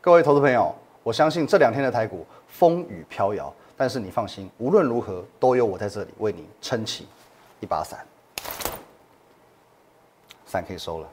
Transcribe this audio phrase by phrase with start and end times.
[0.00, 7.08] 各位投资朋友，我相信这两天的台股风雨飘摇，但是你放心，无论如何都有我在这里为你撑起
[7.58, 7.98] 一把伞。
[10.46, 11.08] 伞可以收了。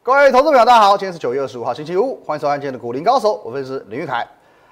[0.00, 4.24] 各位投资朋友，大家好，今天是九月二十五号，星期五，欢迎收看今天的股林高手，我分析师林玉凯。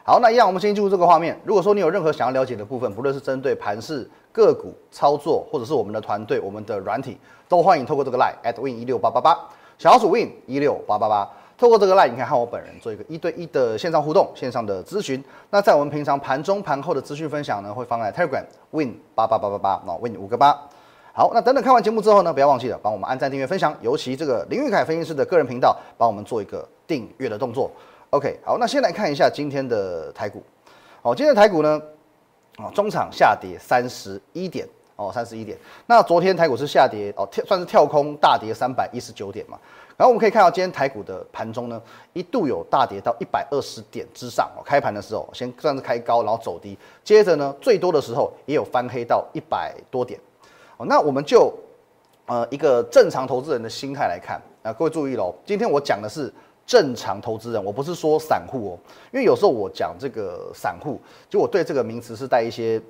[0.09, 1.37] 好，那一样，我们先进入这个画面。
[1.45, 9.37] 如果说你有任何想要了解的部分，不论是针对盘市、个股操作，或者是我们的团队、我们的软体，都欢迎透过这个 line at win 一六八八八，
[9.79, 11.29] 小老鼠 win 一六八八八。
[11.59, 15.21] 透过这个 line，你可以和我本人做一个一对一的线上互动、线上的咨询。
[15.51, 20.57] 那在我们平常盘中、盘后的资讯分享呢，会放在 Telegram win 八八八八八，那 win 五个八。
[21.13, 27.69] 好，那等等看完节目之后呢，不要忘记了帮我们按赞、订阅、分享，尤其这个林玉凯分析师的个人频道，帮我们做一个订阅的动作。
[28.11, 30.41] OK，好，那先来看一下今天的台股。
[31.03, 31.83] 好，今天的台股呢，
[32.59, 35.59] 哦，中场下跌三十一点，哦，三十一点。
[35.87, 39.59] 那昨天台股是下跌，哦，跳算是跳空大跌三百一十九点嘛。
[39.97, 41.83] 然后我们可以看到今天台股的盘中呢，
[42.13, 44.49] 一度有大跌到一百二十点之上。
[44.57, 50.21] 哦，开盘的时候先算是开高，然后走低，接着呢，最多的时候也有翻黑到一百多点。
[50.77, 51.53] 哦，那我们就
[52.27, 56.33] 呃一个正常投资人的心态来看啊，各位注意喽，今天我讲的是
[56.67, 58.79] 正常投资人，我不是说散户哦，
[59.13, 61.01] 因为有时候我讲这个散户，
[61.31, 62.83] 就我对这个名词是带一些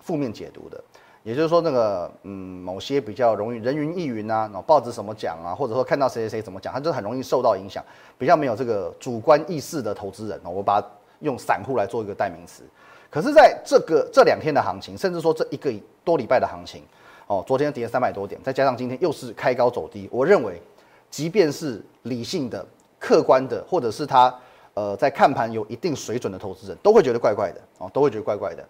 [0.00, 0.78] 负面解读的，
[1.22, 7.82] 也就是说那个嗯某些比较容易人云亦云啊，然后报纸怎么讲啊，或者说看到谁谁谁怎么讲，他就很容易受到影响，
[8.18, 10.86] 比较没有这个主观意识的投资人哦，我把它
[11.20, 12.62] 用散户来做一个代名词。
[13.10, 15.72] 可是在这个这两天的行情，甚至说这一个
[16.04, 16.82] 多礼拜的行情。
[17.28, 20.60] 哦，昨天跌了三百多点，再加上今天又是开高走低，我认为，
[21.08, 22.66] 即便是理性的、
[23.02, 24.32] 客观的，或者是他
[24.74, 28.64] 呃在看盘有一定水准的投资人，都会觉得怪怪的哦，都会觉得怪怪的。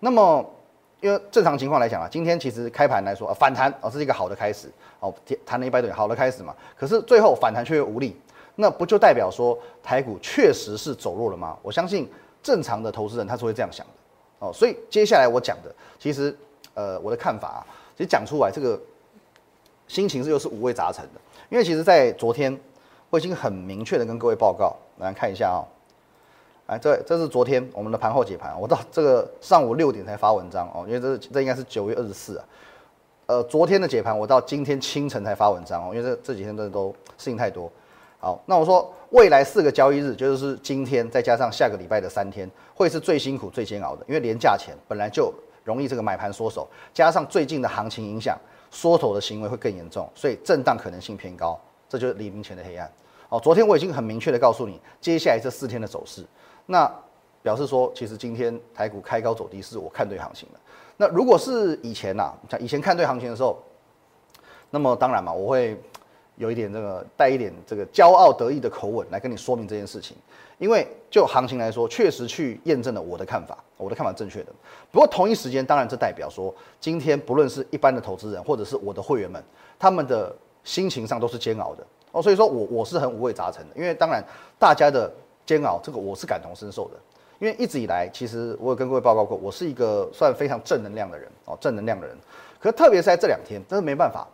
[0.00, 0.44] 那么，
[1.00, 5.14] 因为正常情况来讲啊，今天其实开盘来说反弹哦，是一个好的开始哦，
[5.46, 6.52] 弹了一百点，好的开始嘛。
[6.76, 8.16] 可是最后反弹却又无力，
[8.56, 11.56] 那不就代表说台股确实是走弱了吗？
[11.62, 12.10] 我相信
[12.42, 13.92] 正常的投资人他是会这样想的
[14.40, 14.52] 哦。
[14.52, 16.36] 所以接下来我讲的，其实
[16.74, 17.66] 呃我的看法啊。
[17.96, 18.78] 其实讲出来，这个
[19.88, 21.20] 心情是又是五味杂陈的。
[21.48, 22.54] 因为其实，在昨天，
[23.10, 25.60] 我已经很明确的跟各位报告，来看一下啊，
[26.66, 32.44] 哎，这这是昨天我们的盘后解盘，我到这个上午六点才发文章哦，因为这这应该是九月二十四啊，
[33.26, 37.70] 呃，昨天的解盘我到今天清晨才发文章哦，因为这这几天真的都事情太多。
[38.18, 45.32] 好，那我说未来四个交易日，就是今天再加上下个礼拜的三天，会是最辛苦、最煎熬的，因为廉价钱本来就。
[45.66, 48.38] 容易这个买盘缩手，加上最近的行情影响，
[48.70, 51.58] 缩头的行为会更严重，所以震荡可能性偏高，
[51.88, 52.90] 这就是黎明前的黑暗。
[53.28, 56.24] 哦，昨天我已经很明确的告诉你，接下来这四天的走势，
[56.66, 56.90] 那
[57.42, 60.60] 表示说，其实今天台股开高走低是我看对行情的。
[60.96, 63.62] 那如果是以前呐，像以前看对行情的时候，
[64.70, 65.80] 那么当然嘛，我会
[66.36, 70.16] 有一点这个带一点这个骄傲得意的口吻来跟你说明这件事情。
[70.58, 74.46] 因为就行情来说，确实去验证了我的看法，我的看法正确的。
[74.90, 79.42] 不过同一时间，当然这代表说，今天不论是一般的投资人，或者是我的会员们，
[79.78, 80.34] 他们的
[80.66, 82.20] 心情上都是煎熬的哦。
[82.20, 83.74] 所以说我我是很五味杂陈的。
[83.74, 84.22] 因为当然
[84.58, 85.10] 大家的
[85.46, 86.96] 煎熬，这个我是感同身受的。
[87.38, 92.14] 因为一直以来，其实我有跟各位报告过，我是一个算非常正能量的人哦，正能量的人。
[92.60, 94.28] 可特别是在这两天，真是没办法，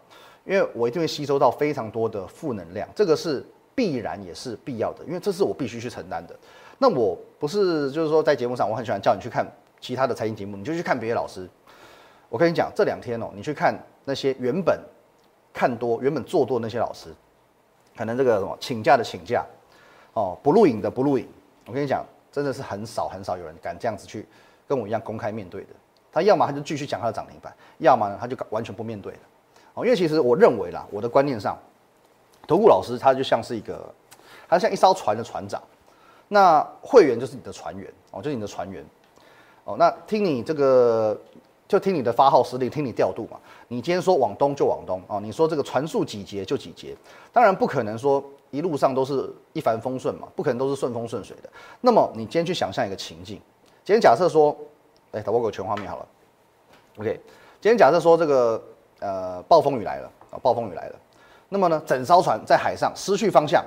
[0.45, 3.45] 因为我一定会吸收到非常多的负能量，这个是。
[3.75, 6.37] 必然也是必要的，因为这是我必须去承担的。
[6.77, 9.51] 那我不是就是说在节目上，我很喜欢叫你去看
[9.81, 11.49] 其他的财经节目，你就去看别的老师。
[12.29, 14.79] 我跟你讲，这两天哦，你去看那些原本
[15.53, 17.15] 看多、原本做多那些老师，
[17.97, 19.45] 可能这个什么请假的请假，
[20.15, 21.29] 哦，不录影的不录影。
[21.67, 24.27] 我跟你讲，真的是很少很少有人敢这样子去
[24.67, 25.69] 跟我一样公开面对的。
[26.13, 29.19] 他要么他就继续讲他的涨停板，要么呢他就完全不面对了。
[29.75, 31.57] 哦，因为其实我认为啦，我的观念上。
[32.45, 33.89] 投顾老师他就像是一个，
[34.49, 35.63] 他像一艘船的船长，
[36.27, 38.85] 那会员就是你的船员哦，就是你的船员
[39.63, 39.77] 哦。
[39.79, 41.17] 那听你这个，
[41.73, 43.39] 就听你的发号施令，听你调度嘛。
[43.69, 46.95] 你今天说往东就往东哦，你说这个船速几节就几节，
[47.33, 51.49] 当然不可能说一路上都是一帆风顺嘛，不可能都是顺风顺水的。
[51.81, 53.41] 那么你今天去想象一个情境，
[53.83, 54.55] 今天假设说，
[55.13, 56.07] 哎，导播给我全画面好了
[56.99, 57.19] ，OK。
[57.59, 58.63] 今天假设说这个
[59.01, 60.95] 呃暴风雨来了啊，暴风雨来了。
[61.49, 63.65] 那么呢，整艘船在海上失去方向，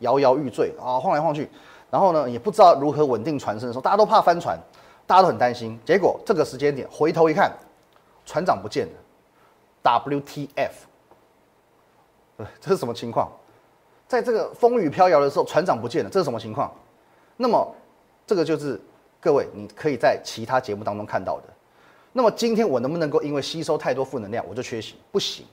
[0.00, 1.48] 摇摇欲坠啊，晃来晃去，
[1.90, 4.58] 然后呢，也不知道如何稳定船身的时候，大家都怕翻船，
[5.06, 5.78] 大家都很担心。
[5.84, 7.52] 结果这个时间点回头一看，
[8.24, 8.92] 船长不见了
[9.82, 10.72] ，WTF？
[12.60, 13.30] 这是什么情况？
[14.08, 16.72] 在这个风雨飘摇的时候，船长不见了，这是什么情况？
[17.36, 17.74] 那么
[18.26, 18.80] 这个就是。
[19.18, 21.44] 各位你可以在其他节目当中看到的。
[22.12, 24.94] 那么今天我能不能够因为吸收太多负能量我就缺席？
[25.10, 25.44] 不行，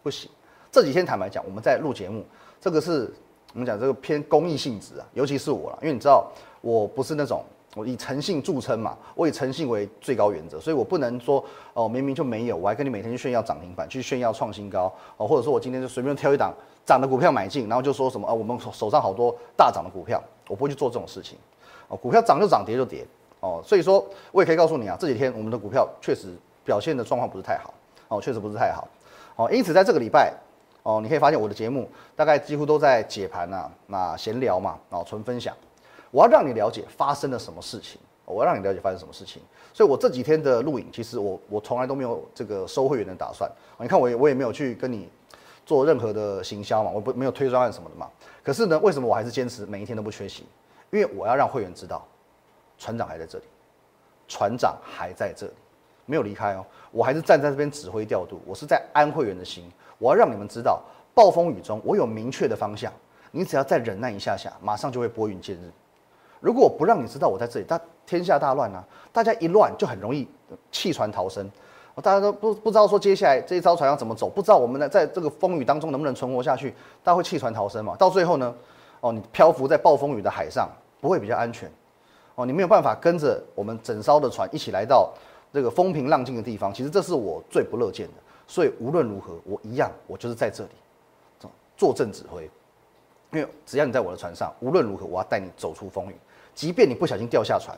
[0.00, 0.30] 不行。
[0.70, 2.24] 这几天坦白讲，我们在录节目，
[2.60, 3.12] 这个是
[3.52, 6.30] 我们讲这个偏公益性质啊，尤其是我了，因为你知道
[6.60, 7.44] 我不是那种
[7.74, 16.54] 我以诚信著称嘛，我以诚信为最高原则，所以我不能说哦明明就没有，我还跟你每天去炫耀涨停板，去炫耀创新高哦，或者说我今天就随便挑一档
[16.86, 21.36] 涨的股票买进，然后就说什么啊我们手上好多大涨的股票，我不会去做这种事情
[21.88, 23.06] 哦，股票涨就涨，跌就跌。
[23.40, 26.32] 哦，所以说我也可以告诉你啊，这几天我们的股票确实
[26.64, 27.74] 表现的状况不是太好，
[28.08, 28.88] 哦，确实不是太好，
[29.36, 30.32] 哦，因此在这个礼拜，
[30.82, 31.86] 哦，你可以发现我的节目
[32.16, 35.54] 大概几乎都在解盘呐，那闲聊嘛，哦，纯分享，
[36.14, 45.08] 我要让你了解发生了什么事情，我要让你了解发生什么事情，所以我这几天的录影，其实我我从来都没有这个收会员的打算，你看我也我也没有去跟你
[45.66, 48.08] 做任何的行销嘛，我不没有推专案什么的嘛，
[48.44, 50.44] 可是呢，为什么我还是坚持每一天都不缺席？
[50.92, 52.06] 因为我要让会员知道。
[52.78, 53.44] 船长还在这里，
[54.28, 55.52] 船长还在这里，
[56.06, 56.64] 没有离开哦。
[56.90, 59.70] 我还是站在这边指挥调度，我是在安会员的心。
[59.96, 60.82] 我要让你们知道，
[61.14, 62.92] 暴风雨中我有明确的方向，
[63.30, 65.70] 你只要再忍耐一下下，马上就会拨云见日。
[66.44, 68.84] 如果我不让你知道我在这里，大天下大乱啊！
[69.14, 70.28] 大家一乱就很容易
[70.70, 71.50] 弃船逃生。
[72.02, 77.96] 大家都不不知道说接下来这一艘船要怎么走，不知道我们呢在这个风雨当中能不能存活下去，大家会弃船逃生嘛？
[77.96, 78.54] 到最后呢，
[79.00, 80.68] 哦，你漂浮在暴风雨的海上，
[81.00, 81.70] 不会比较安全。
[82.34, 85.10] 哦，你没有办法跟着我们整艘的船一起来到
[85.50, 88.12] 这个风平浪静的地方，其实这是我最不乐见的。
[88.46, 90.70] 所以无论如何，我一样，我就是在这里
[91.74, 92.50] 坐镇指挥。
[93.32, 96.14] 因为只要你在我的船上，无论如何，我要带你走出风雨。
[96.54, 97.76] 即便你不小心掉下船，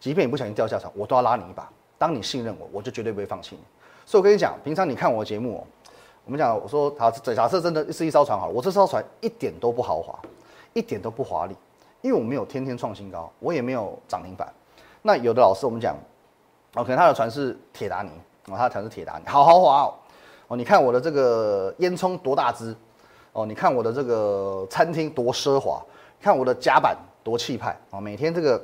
[0.00, 1.70] 即便你不小心掉下船，我都要拉你一把。
[1.98, 3.62] 当你信任我，我就绝对不会放弃你。
[4.04, 5.64] 所以我跟你讲，平常你看我的节目，哦，
[6.24, 10.18] 我们讲，我说好，假设真的是一艘船好了，我这艘船一点都不豪华，
[10.72, 11.56] 一点都不华丽。
[12.00, 14.52] 因为我没有天天创新高，我也没有涨停板。
[15.02, 15.96] 那有的老师我们讲，
[16.74, 18.10] 哦，可能他的船是铁达尼，
[18.48, 19.94] 哦，他的船是铁达尼，好豪华哦。
[20.48, 22.74] 哦，你看我的这个烟囱多大只，
[23.32, 25.80] 哦，你看我的这个餐厅多奢华，
[26.20, 28.62] 看我的甲板多气派，哦，每天这个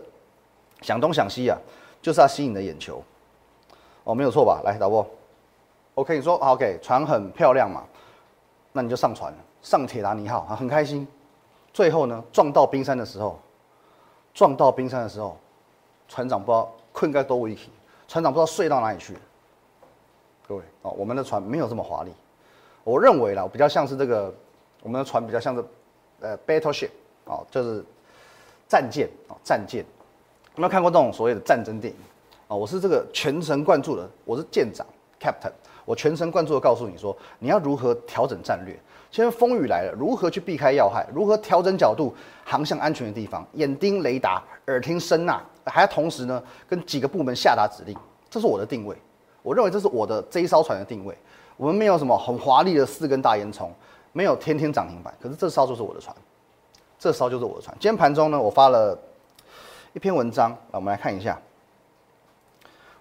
[0.82, 1.58] 想东想西啊，
[2.02, 3.02] 就是要吸引你的眼球。
[4.04, 4.62] 哦，没有错吧？
[4.64, 5.06] 来，导播
[5.94, 7.84] ，OK，你说 OK，船很漂亮嘛，
[8.72, 11.06] 那你就上船，上铁达尼号啊，很开心。
[11.72, 13.38] 最后呢，撞到冰山的时候，
[14.32, 15.36] 撞到冰山的时候，
[16.08, 17.68] 船长不知道困该多危险，
[18.08, 19.16] 船长不知道睡到哪里去。
[20.48, 22.12] 各位哦，我们的船没有这么华丽，
[22.82, 24.32] 我认为啦，比较像是这个，
[24.82, 25.62] 我们的船比较像是
[26.20, 26.90] 呃，battleship
[27.26, 27.84] 哦，就是
[28.68, 29.84] 战舰哦，战舰。
[30.54, 31.98] 有没有看过这种所谓的战争电影
[32.48, 32.54] 啊？
[32.54, 34.86] 我是这个全神贯注的，我是舰长
[35.20, 35.52] captain，
[35.84, 38.78] 我全神贯注的告诉你说，你要如何调整战略。
[39.10, 41.06] 现在风雨来了，如何去避开要害？
[41.14, 43.46] 如何调整角度航向安全的地方？
[43.54, 47.96] 眼盯雷达，耳听声呐，还要同时呢跟几个部门下达指令。
[48.28, 48.94] 这是我的定位，
[49.42, 51.16] 我认为这是我的这一艘船的定位。
[51.56, 53.68] 我们没有什么很华丽的四根大烟囱，
[54.12, 56.14] 没有天天涨停板，可是这艘就是我的船，
[56.98, 57.76] 这艘就是我的船。
[57.78, 58.98] 今天盘中呢，我发了
[59.92, 61.40] 一篇文章，来我们来看一下。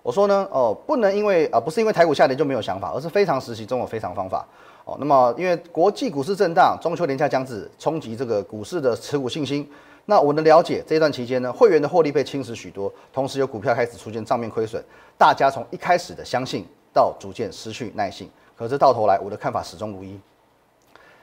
[0.03, 4.45] 我说呢，哦，不能因为啊，不是因为台股下跌就没有想法，而是非常时期中有非常方法。
[4.85, 9.69] 哦，那么因为国际股市震荡，中秋连假将至，冲击这个股市的持股信心。
[10.05, 14.81] 那我能了解这段期间呢，会员的获利被侵蚀许多，同时有股票开始出现账面亏损，
[15.17, 18.29] 大家从一开始的相信到逐渐失去耐性。
[18.55, 20.17] 可是到头来，我的看法始终如一。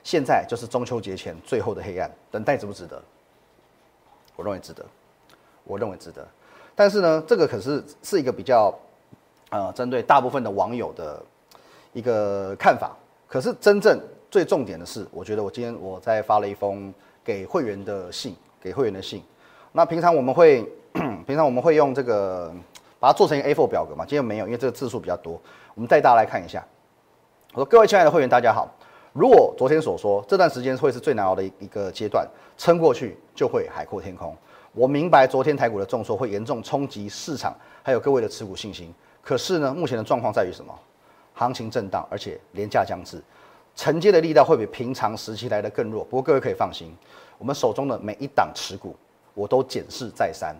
[0.04, 3.02] 现在就是中秋节前最后的黑暗，等待值不值得？
[4.36, 4.84] 我认为值得，
[5.64, 6.24] 我认为值得。
[6.76, 8.72] 但是呢，这个可是是一个比较
[9.50, 11.22] 呃，针对大部分的网友的
[11.92, 12.94] 一个看法。
[13.26, 13.98] 可是真正
[14.30, 16.92] 最重点的是，我觉得我今天我在发了一封
[17.24, 19.22] 给会员的信，给会员的信。
[19.72, 20.62] 那平常我们会，
[21.26, 22.52] 平常我们会用这个
[23.00, 24.04] 把它做成一个 A4 表格嘛？
[24.04, 25.40] 今天没有，因为这个字数比较多。
[25.74, 26.62] 我们带大家来看一下。
[27.52, 28.68] 我说各位亲爱的会员，大家好。
[29.14, 32.28] 如果昨天所说这段时间会是最难熬的一个阶段，
[32.58, 34.36] 撑过去就会海阔天空。
[34.72, 38.92] 我明白昨天台股的重挫会严重冲击市场，还有各位的持股信心。
[39.22, 40.76] 可是呢，目前的状况在于什么？
[41.32, 43.22] 行情震荡，而且廉价将至，
[43.76, 46.02] 承接的力道会比平常时期来的更弱。
[46.02, 46.92] 不过各位可以放心，
[47.38, 48.96] 我们手中的每一档持股，
[49.32, 50.56] 我都检视再三。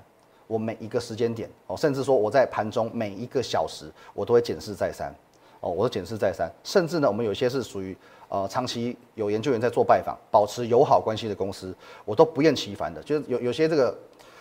[0.46, 5.12] 我每一个时间点哦，甚至说我在盘中每一个小时，我都会检视再三。
[5.58, 6.49] 哦，我都检视再三。
[6.62, 7.96] 甚至呢，我们有些是属于
[8.34, 11.72] 呃长期有研究员在做拜访，保持友好关系的公司，
[12.04, 13.00] 我都不厌其烦的。
[13.02, 13.96] 就是有有些这个。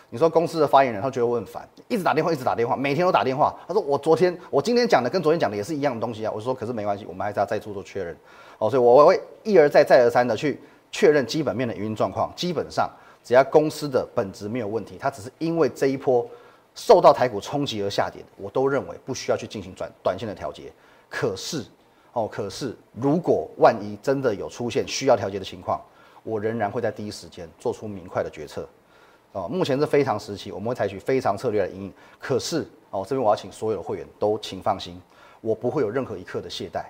[0.09, 3.51] 你说公司的发言人，他觉得我很烦，一直打电话，一直打电话，每天都打电话。
[3.67, 6.31] 他说我昨天，我今天讲的跟昨天讲的也是一样的东西啊。
[6.31, 8.15] 我说可是没关系，我们还是要再做做确认。
[8.59, 10.59] 哦，所以我会一而再再而三的去
[10.91, 12.31] 确认基本面的营运状况。
[12.35, 12.87] 基本上
[13.23, 16.23] 只要公司的本质没有问题，它只是因为这一波
[16.75, 20.71] 受到台股冲击而下跌，我都认为不需要去进行短短线的调节。
[21.09, 21.65] 可是，
[22.13, 25.81] 哦，可是如果万一真的有出现需要调节的情况，
[26.23, 28.67] 我仍然会在第一时间做出明快的决策。
[29.31, 31.93] 哦，目前是非常时期，我们会采取非常策略的应应。
[32.19, 35.01] 可是，哦，这边我要请所有的会员都请放心，
[35.41, 36.85] 我不会有任何一刻的懈怠。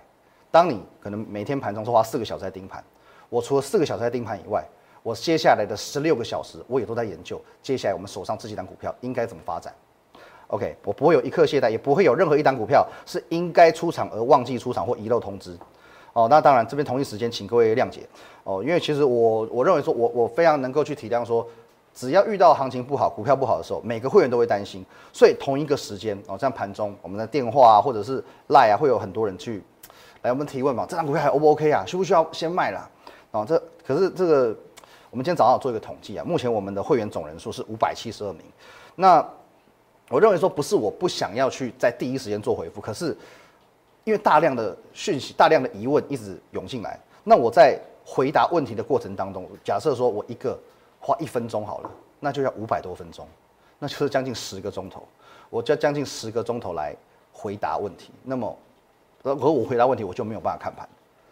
[0.51, 2.83] 当你可能每天盘中说花四个小时在盯盘，
[3.29, 4.61] 我除了四个小时在盯盘以外，
[5.01, 9.73] 我接下来的十六个小时我也都在研究，接下来我们手上这几档股票应该怎么发展。
[10.53, 15.57] OK，我不会有一刻懈怠，也不会有任何一档股票是应该出场而忘记出场或遗漏通知。
[16.13, 18.01] 哦，那当然这边同一时间请各位谅解
[18.43, 21.43] 哦，因为其实我我认为说我我非常能够去体谅说，
[21.91, 29.59] 只要遇到行情不好、股票不好的时候，每个会员都会担心，所以同一个时间哦，像盘中我们的电话啊或者是赖啊，会有很多人去
[30.21, 31.83] 来我们提问嘛，这张股票还 O 不 OK 啊？
[31.87, 32.87] 需不需要先卖了？
[33.31, 34.55] 哦，这可是这个
[35.09, 38.43] 我们今天早上做一个统计啊，目前我们的会员总人数是五百七十二名，
[38.93, 39.27] 那。
[40.13, 43.17] 我认为说不是我不想要去在第一时间做回复，可是
[44.03, 50.55] 因为大量的讯息、大量的疑问一直涌进来，那我在回答问题的过程当中，假设说我一个
[50.99, 51.89] 花一分钟好了，
[52.19, 53.27] 那就要五百多分钟，
[53.79, 55.01] 那就是将近十个钟头，
[55.49, 56.95] 我就要将近十个钟头来
[57.31, 58.11] 回答问题。
[58.21, 58.55] 那么，
[59.23, 60.87] 而我回答问题我就没有办法看盘，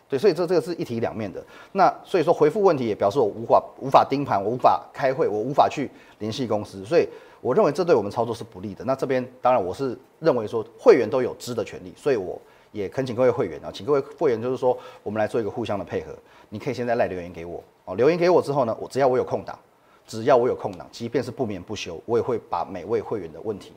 [0.10, 1.40] 对，所以这这个是一体两面的。
[1.72, 7.08] 那所以说回复问题也表示我无法无法盯盘，我无法开会，我无法去联系公司，所以。
[7.42, 8.86] 我认为这对我们操作是不利的。
[8.86, 12.40] 那这边当然我是认为说会员都有知的权利，所以我
[12.72, 16.14] 也恳请各位会员啊，请各位会员就是说我们来做一个互相的配合。
[16.50, 19.58] 你可以现在赖留言给我哦，留言给我之后呢，我只要我有空档，
[20.06, 23.74] 只要我有空档，即便是不眠不休，我也会把每位会员的问题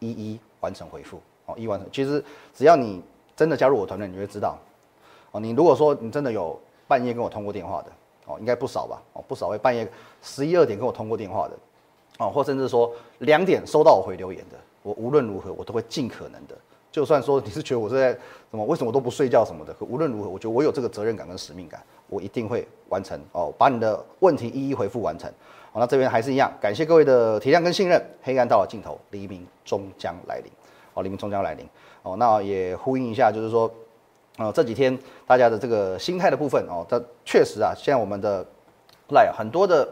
[0.00, 1.88] 一一完成回复哦，一完成。
[1.92, 2.22] 其实
[2.52, 3.02] 只要你
[3.36, 4.58] 真的加入我团队，你就会知道
[5.30, 5.40] 哦。
[5.40, 7.90] 你如果说你真的有半夜跟我通过电话的
[8.26, 9.88] 哦，应该不少吧哦，不少会半夜
[10.22, 11.56] 十一二点跟我通过电话的。
[12.18, 16.56] 哦，或甚至说两点收到我回留言的，我无论如何我都会尽可能的，
[16.90, 18.18] 就算说你是觉得我是在什
[18.56, 25.32] 么，为什么都不睡觉什么的，可无论如何，我觉得我有这个责任感跟使命感，我一定会完成哦，把你的问题一一回复完成。
[25.72, 28.04] 好，那这边还是一样，感谢各位的体谅跟信任。
[28.22, 30.50] 黑暗到了尽头，黎明终将来临。
[30.94, 31.64] 哦，黎明终将来临。
[32.02, 33.72] 哦，那也呼应一下，就是说，
[34.38, 38.44] 呃，这几天大家的这个心态的部分哦，它确实啊，现在我们的
[39.10, 39.88] 赖很多的。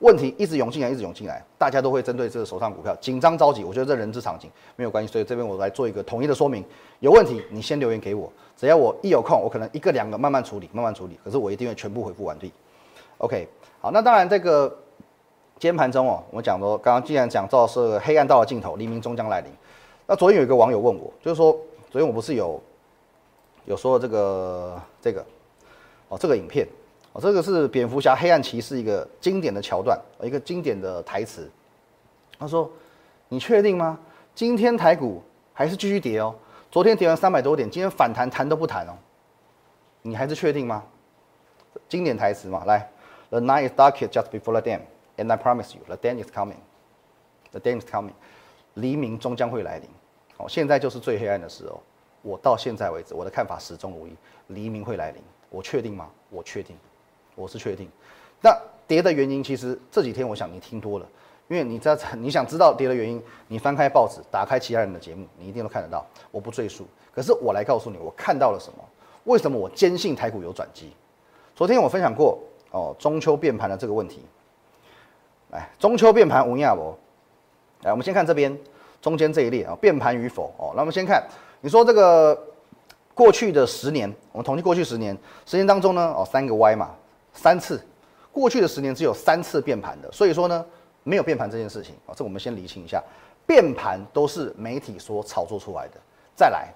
[0.00, 3.64] 问题一直涌进来，一直涌进来，大家都会针对这个手上股票紧张着急。
[3.64, 5.10] 我觉得这人之常情，没有关系。
[5.10, 6.64] 所以这边我来做一个统一的说明。
[7.00, 11.18] 有问题你先留言给我，只要我一有空，我可能一个两个慢慢处理，慢慢处理。
[11.24, 12.52] 可是我一定会全部回复完毕。
[13.18, 13.48] OK，
[13.80, 14.68] 好，那当然这个
[15.58, 19.50] 今天盘中哦，我讲说刚刚既然讲到是黑暗到了尽头，黎明终将来临。
[20.06, 21.52] 那昨天有一个网友问我，就是说
[21.90, 22.60] 昨天我不是有
[23.64, 25.24] 有说这个这个
[26.08, 26.68] 哦这个影片。
[27.20, 31.50] 这个是蝙蝠侠黑暗骑士一个经典的桥段，一个经典的台词。
[32.38, 32.70] 他说
[33.28, 33.98] ：“你确定吗？
[34.34, 35.22] 今天台股
[35.54, 36.34] 还是继续跌哦？
[36.70, 38.92] 昨天跌完三百多点，今天反弹弹都不弹哦？
[40.02, 40.84] 你还是确定吗？”
[41.88, 42.86] 经典台词嘛，来
[43.30, 44.80] ：“The night is darkest just before the day,
[45.16, 46.56] and I promise you, the day is coming.
[47.52, 48.12] The day is coming.
[48.74, 49.88] 黎明终将会来临。
[50.36, 51.82] 哦，现在就是最黑暗的时候。
[52.22, 54.16] 我到现在为止，我的看法始终如一：
[54.48, 55.22] 黎明会来临。
[55.48, 56.10] 我确定吗？
[56.28, 56.76] 我确定。”
[57.36, 57.88] 我是确定，
[58.40, 61.06] 那跌的原因其实这几天我想你听多了，
[61.48, 66.04] 因为你在 你想知道跌的原因，你翻开报纸，打开其他人的节目，你一定都看得到。
[66.30, 68.78] 我不赘述，可是我来告诉你，我看到了什么？
[69.24, 70.92] 为什么我坚信台股有转机？
[71.54, 72.38] 昨天我分享过
[72.70, 74.22] 哦，中秋变盘的这个问题。
[75.50, 76.96] 来，中秋变盘无亚博，
[77.82, 78.56] 来，我们先看这边
[79.02, 80.72] 中间这一列啊，变盘与否哦。
[80.74, 81.22] 那我们先看，
[81.60, 82.38] 你说这个
[83.14, 86.94] 过去的十年，我们统计过去十年时间当中呢，哦，三个 Y 嘛。
[87.36, 87.80] 三次，
[88.32, 90.66] 过去的十年只有三次变盘的，所以说呢，
[91.04, 91.94] 没有变盘这件事情。
[92.06, 93.00] 啊，这我们先理清一下，
[93.46, 96.00] 变盘都是媒体所炒作出来的。
[96.34, 96.72] 再来，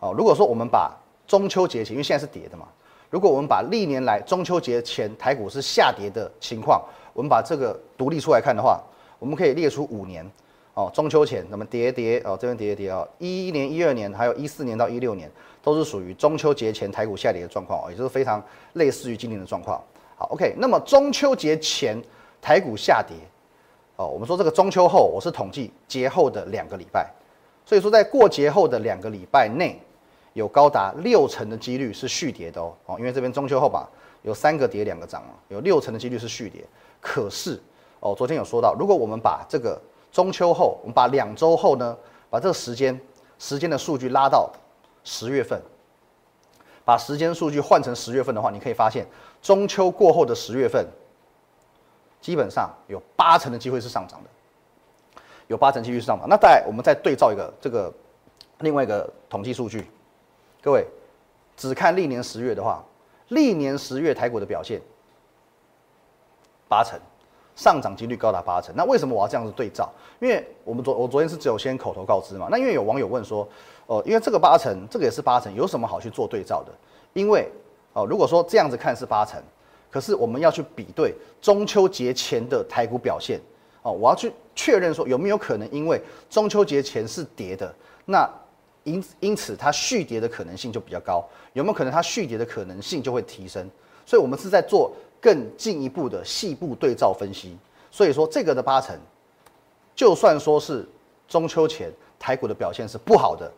[0.00, 0.94] 哦，如果说我们把
[1.26, 2.66] 中秋节前，因为现在是跌的嘛，
[3.08, 6.82] 如果我们把历年来中秋节前台股是下跌的情况，
[7.14, 8.82] 我们把这个独立出来看的话，
[9.18, 10.28] 我们可以列出五年，
[10.74, 15.30] 哦，中秋前那么跌跌哦，这边跌跌哦，一一年、一二年，还有一四年到一六年，
[15.62, 19.78] 都是属于中秋节前台股下跌的状况哦，也就是非常类似于今年的状况。
[20.16, 22.02] 好 OK，那么中秋节前
[22.40, 23.16] 台股下跌，
[23.96, 27.10] 哦，我们说这个中秋后，我是统计节后的两个礼拜，
[27.66, 29.78] 所以说在过节后的两个礼拜内，
[30.32, 33.86] 有高达六成的几率是续跌的哦，哦，因为这边中秋后吧，
[34.22, 36.64] 有三个跌两个涨嘛，有六成的几率是续跌。
[36.98, 37.60] 可是
[38.00, 39.78] 哦，昨天有说到，如果我们把这个
[40.12, 41.96] 中秋后，我们把两周后呢，
[42.30, 43.00] 把这个时间
[43.38, 44.48] 时间的数据拉到
[45.02, 45.60] 十月份。
[46.84, 49.06] 把时间数据换成十月份的话，你可以发现，
[49.40, 50.84] 中秋过后的十月份，
[52.20, 54.30] 基本上有八成的机会是上涨的。
[55.46, 56.26] 有八成几率上涨。
[56.28, 57.92] 那再我们再对照一个这个
[58.60, 59.86] 另外一个统计数据，
[60.60, 60.86] 各位
[61.56, 62.82] 只看历年十月的话，
[63.28, 64.80] 历年十月台股的表现
[66.68, 66.98] 八成。
[67.54, 69.90] 上涨几率高达八成，那为什么我要这样子对照？
[70.20, 72.48] 因为我们昨我昨天是只有先口头告知嘛。
[72.50, 73.46] 那因为有网友问说，
[73.86, 76.72] 哦，因为这个八成，这个也是八成，有什么好去做对照的？
[77.12, 77.46] 因为
[77.92, 79.38] 哦，如果说这样子看是八成，
[79.90, 83.38] 可是我们要去比对中秋节前的台股表现，
[83.82, 87.74] 哦，我要去确认说有没有可能因为中秋节前是跌的，
[88.06, 88.28] 那
[88.84, 93.68] 因因此它续跌的可能性就比较高，有没有可能它续跌的可能性就会提升？
[94.06, 94.90] 所以我们是在做。
[95.22, 97.56] 更进一步的细部对照分析，
[97.92, 98.98] 所以说这个的八成，
[99.94, 100.84] 就算说是
[101.28, 103.50] 中秋前台股的表现是不好的，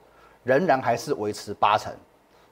[0.42, 1.90] 仍然还是维持八成，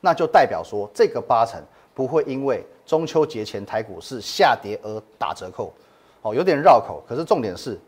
[0.00, 5.70] 那就代表说这个八成不会因为中秋节前台股是下跌而打折扣，
[6.22, 7.78] 哦，有点绕口，可是重点是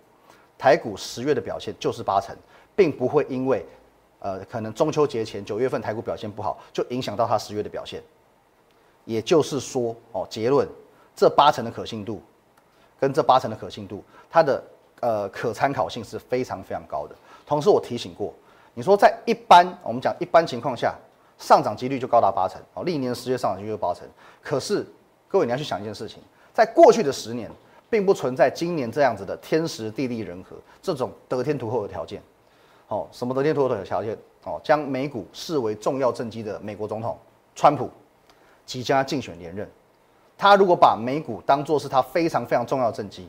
[0.58, 2.36] 台股十月的表现就是八成，
[2.76, 3.64] 并不会因为
[4.18, 8.02] 呃可能中秋节前九月份台股表现不好，就影响到它十月的表现，
[9.06, 10.68] 也就是说哦结论。
[11.16, 12.20] 这八成的可信度，
[12.98, 14.62] 跟这八成的可信度，它的
[15.00, 17.14] 呃可参考性是非常非常高的。
[17.46, 18.32] 同时我提醒过，
[18.74, 20.94] 你说在一般我们讲一般情况下，
[21.38, 24.08] 上涨几率就高达八成哦，历年十月上涨几率八成。
[24.42, 24.86] 可是
[25.28, 26.18] 各位你要去想一件事情，
[26.52, 27.50] 在过去的十年，
[27.88, 32.22] 并不存在今年这样子的天时地利人和这种得天独厚的条件。
[32.88, 34.16] 哦，什么得天独厚的条件？
[34.44, 37.18] 哦，将美股视为重要政绩的美国总统
[37.54, 37.90] 川普
[38.66, 39.68] 即将竞选连任。
[40.36, 43.28] 他如果把美股当做是他非常非常重要的政绩，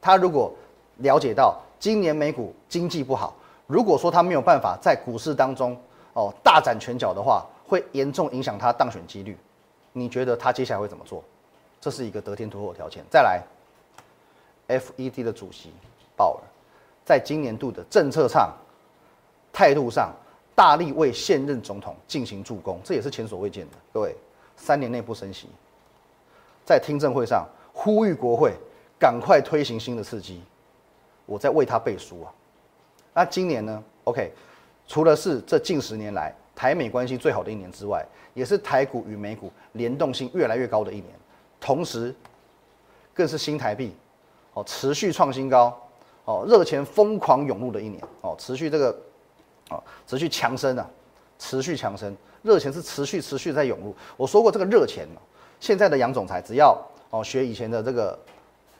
[0.00, 0.52] 他如果
[0.98, 3.34] 了解到今年美股经济不好，
[3.66, 5.76] 如果说他没有办法在股市当中
[6.12, 9.36] 哦大展拳脚的话，会严重影响他当选几率。
[9.92, 11.22] 你觉得他接下来会怎么做？
[11.80, 13.02] 这是一个得天独厚的条件。
[13.10, 13.42] 再来
[14.68, 15.72] ，FED 的主席
[16.16, 16.42] 鲍尔
[17.04, 18.52] 在今年度的政策上、
[19.52, 20.12] 态度上，
[20.54, 23.76] 大力为现任总统进行助攻，这也是前所未见的。
[23.92, 24.14] 各位，
[24.56, 25.48] 三年内不升息。
[26.70, 28.54] 在听证会上呼吁国会
[28.96, 30.40] 赶快推行新的刺激，
[31.26, 32.30] 我在为他背书啊。
[33.12, 34.32] 那今年呢？OK，
[34.86, 41.06] 除了是这近十年来台美关系最好的一年之外，也是台股与美股联动性越来越高的一年，
[41.58, 42.14] 同时
[43.12, 43.92] 更是新台币
[44.54, 45.76] 哦持续创新高
[46.24, 48.96] 哦热钱疯狂涌入的一年哦持续这个
[49.70, 50.88] 哦持续强升啊，
[51.36, 53.92] 持续强升，热钱是持续持续在涌入。
[54.16, 55.08] 我说过这个热钱
[55.60, 56.76] 现在的杨总裁只要
[57.10, 58.18] 哦学以前的这个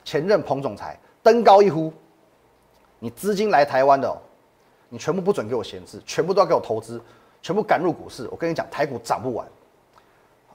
[0.03, 1.93] 前任彭总裁登高一呼，
[2.99, 4.17] 你资金来台湾的，哦
[4.89, 7.01] 你全部不准给我闲置，全部都要给我投资，
[7.41, 8.27] 全部赶入股市。
[8.29, 9.47] 我跟你讲，台股涨不完，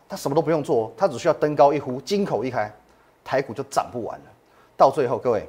[0.06, 2.70] 他什么都不用做，他只需要登高一呼，金口一开，
[3.24, 4.24] 台股就涨不完了。
[4.76, 5.48] 到最后，各位，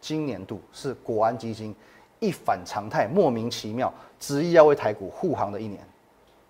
[0.00, 1.72] 今年度是国安基金
[2.18, 5.80] 一反常态、莫名其妙执意要为台股护航的一年。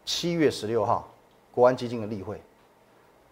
[0.06, 1.06] 七月十六号，
[1.52, 2.40] 国安基金的例会。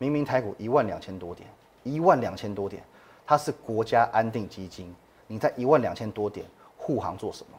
[0.00, 1.46] 明明台股一万两千多点，
[1.82, 2.82] 一万两千多点，
[3.26, 4.94] 它是国家安定基金，
[5.26, 6.46] 你在一万两千多点
[6.78, 7.58] 护航做什么？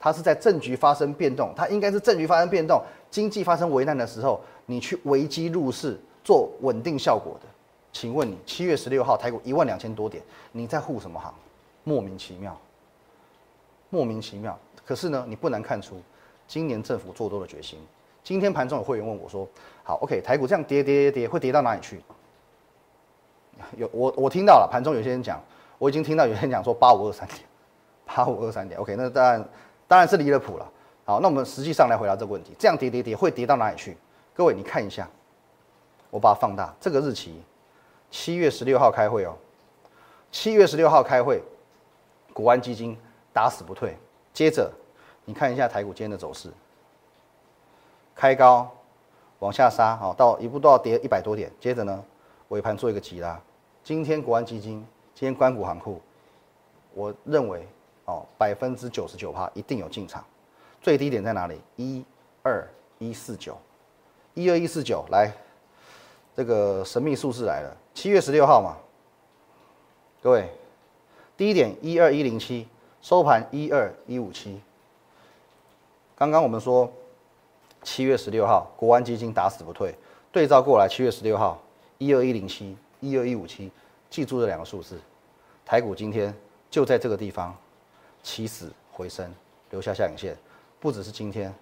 [0.00, 7.48] 它是在政局发生变动，它应该是政局发生变动，经济发生危难的时候，你去危机入市做稳定效果的。
[7.92, 11.32] 请问你七月十六号台股一万两千多点，你在护什么行？
[11.84, 12.58] 莫名其妙，
[13.90, 14.58] 莫名其妙。
[14.82, 16.00] 可是呢，你不难看出
[16.48, 17.78] 今年政府做多的决心。
[18.24, 19.46] 今天盘中有会员问我说
[19.84, 22.00] ：“好，OK，台股这样跌跌跌，会跌到哪里去？”
[23.76, 25.40] 有我我听到了，盘中有些人讲，
[25.78, 27.40] 我已经听到有些人讲说八五二三点，
[28.06, 29.48] 八五二三点，OK，那当然
[29.86, 30.66] 当然是离了谱了。
[31.04, 33.96] 好，那我们实际上来回答这个问题：这样跌跌跌会跌到哪里去？
[34.32, 35.06] 各位你看一下，
[36.08, 37.42] 我把它放大，这个日期
[38.10, 39.36] 七月十六号开会哦，
[40.32, 41.42] 七月十六号开会，
[42.32, 42.96] 国安基金
[43.34, 43.94] 打死不退。
[44.32, 44.72] 接着
[45.26, 46.50] 你看一下台股今天的走势。
[48.14, 48.70] 开高，
[49.40, 51.50] 往下杀，好，到一步都要跌一百多点。
[51.58, 52.04] 接着呢，
[52.48, 53.38] 尾盘做一个急拉。
[53.82, 56.00] 今天国安基金，今天关谷行库，
[56.94, 57.66] 我认为
[58.04, 60.24] 哦，百分之九十九趴一定有进场。
[60.80, 61.60] 最低点在哪里？
[61.76, 62.04] 一
[62.42, 62.66] 二
[62.98, 63.58] 一四九，
[64.34, 65.32] 一二一四九，来，
[66.36, 68.76] 这个神秘数字来了，七月十六号嘛。
[70.22, 70.48] 各位，
[71.36, 72.68] 低点一二一零七，
[73.02, 74.60] 收盘一二一五七。
[76.14, 76.90] 刚刚我们说。
[77.84, 79.94] 七月十六号，国安基金打死不退。
[80.32, 81.62] 对照过来，七月十六号，
[81.98, 83.70] 一二一零七，一二一五七，
[84.10, 84.98] 记住这两个数字。
[85.64, 86.34] 台股今天
[86.70, 87.54] 就在这个地方
[88.22, 89.32] 起死回生，
[89.70, 90.36] 留下下影线。
[90.80, 91.54] 不只是今天，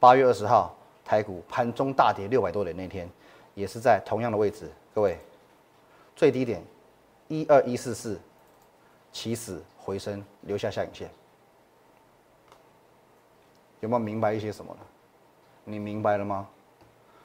[0.00, 3.08] 八月二十号，台股盘中大跌六百多点那天，
[3.54, 4.70] 也是在同样的位置。
[4.94, 5.18] 各位，
[6.16, 6.62] 最低点
[7.28, 8.18] 一二一四四，
[9.12, 11.10] 起死回生，留下下影线。
[13.80, 14.80] 有没有明白一些什么呢？
[15.64, 16.48] 你明白了吗？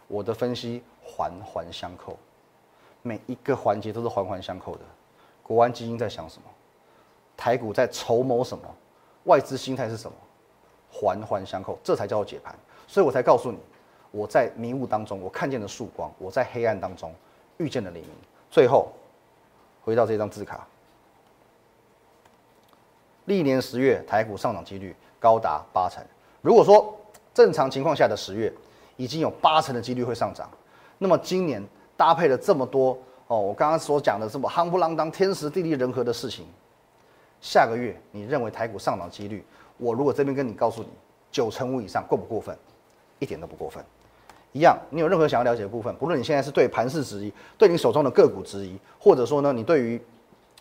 [0.07, 2.17] 我的分析环环相扣，
[3.01, 4.81] 每一个环节都是环环相扣的。
[5.43, 6.47] 国安基金在想什么？
[7.37, 8.63] 台股在筹谋什么？
[9.25, 10.17] 外资心态是什么？
[10.91, 12.55] 环环相扣，这才叫做解盘。
[12.87, 13.59] 所以我才告诉你，
[14.09, 17.13] 我在迷雾当中，我看见了曙光；我在黑暗当中，
[17.57, 18.09] 遇见了黎明。
[18.49, 18.91] 最后，
[19.83, 20.67] 回到这张字卡，
[23.25, 26.03] 历年十月台股上涨几率高达八成。
[26.41, 26.97] 如果说
[27.39, 28.51] 正常情况下的十月
[28.97, 30.49] 已经有八成的几率会上涨，
[30.97, 32.97] 那么今年搭配了这么多
[33.27, 36.45] 哦，我刚刚所讲的这么夯不啷当、天时地利人和的事情，
[37.39, 39.41] 下个月你认为台股上涨几率？
[39.77, 40.89] 我如果这边跟你告诉你
[41.31, 42.53] 九成五以上，过不过分？
[43.19, 43.81] 一点都不过分。
[44.51, 50.01] 一样，你有任何想要了解的部分，不论你现在是对盘势质疑，对你手中的个股质疑，或者说呢，你对于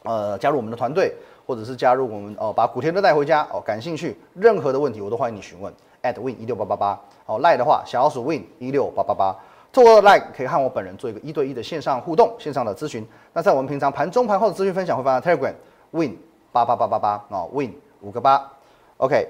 [0.05, 1.13] 呃加入我们的团队。
[1.49, 5.73] 或者是加入我们哦，把古天乐带回家哦，感兴趣，任何的问题我都欢迎你询问。
[6.03, 9.37] At win 一六八八八哦，赖的话小老鼠 win 一六八八八，
[9.73, 13.07] 透过赖可以和我本人做一个一对一的线上互动，线上的咨询。
[13.33, 15.55] 那在我们平常盘中盘后的资讯分享会放在 Telegram
[15.91, 16.17] win
[16.53, 18.51] 八八八八八哦，win 五个八
[18.99, 19.29] ，OK。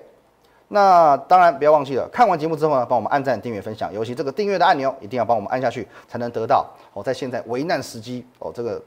[0.69, 8.83] 那当然不要忘记了，看完节目之后呢，帮我们按赞、订阅、分享，尤其这个订阅的按钮一定要帮我们按下去，才能得到哦，在现在危难时机哦，这个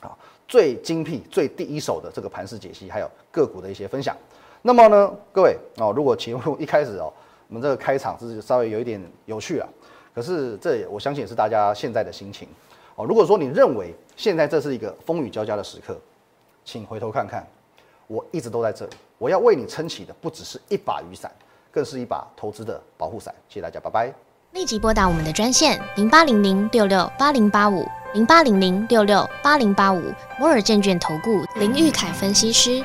[0.00, 0.10] 啊。
[0.48, 4.14] 最精辟、最第一手的这个盘势解析，还有个股的一些分享。
[4.64, 7.12] 那么呢，各位哦，如果节目一开始哦，
[7.48, 9.68] 我们这个开场是稍微有一点有趣啊，
[10.14, 12.46] 可是这也我相信也是大家现在的心情
[12.94, 13.04] 哦。
[13.04, 15.98] 如果说你认为现在这是一个风雨交加的时刻，
[16.64, 17.44] 请回头看看，
[18.06, 21.28] 我一直都在这里，我要为你撑起的不只是一把雨伞，
[21.72, 23.34] 更是一把投资的保护伞。
[23.48, 24.14] 谢谢大家，拜拜。
[24.52, 27.84] 立即拨打我们的专线零八零零六六八零八五。
[28.14, 30.02] 零八零零六六八零八五
[30.38, 32.84] 摩尔证券投顾林玉凯分析师，